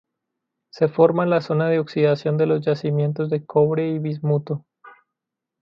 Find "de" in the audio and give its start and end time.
1.69-1.77, 2.35-2.47, 3.29-3.45